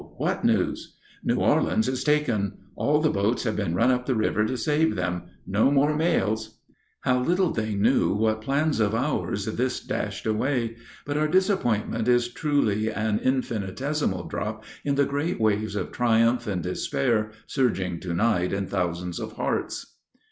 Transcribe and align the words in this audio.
What 0.17 0.43
news?" 0.43 0.95
"New 1.23 1.35
Orleans 1.35 1.87
is 1.87 2.03
taken! 2.03 2.57
All 2.75 2.99
the 3.01 3.11
boats 3.11 3.43
have 3.43 3.55
been 3.55 3.75
run 3.75 3.91
up 3.91 4.07
the 4.07 4.15
river 4.15 4.43
to 4.45 4.57
save 4.57 4.95
them. 4.95 5.25
No 5.45 5.69
more 5.69 5.95
mails." 5.95 6.57
How 7.01 7.21
little 7.21 7.51
they 7.51 7.75
knew 7.75 8.11
what 8.15 8.41
plans 8.41 8.79
of 8.79 8.95
ours 8.95 9.45
this 9.45 9.79
dashed 9.79 10.25
away. 10.25 10.75
But 11.05 11.17
our 11.17 11.27
disappointment 11.27 12.07
is 12.07 12.33
truly 12.33 12.89
an 12.89 13.19
infinitesimal 13.19 14.23
drop 14.27 14.63
in 14.83 14.95
the 14.95 15.05
great 15.05 15.39
waves 15.39 15.75
of 15.75 15.91
triumph 15.91 16.47
and 16.47 16.63
despair 16.63 17.29
surging 17.45 17.99
to 17.99 18.15
night 18.15 18.51
in 18.53 18.65
thousands 18.65 19.19
of 19.19 19.33
hearts. 19.33 19.85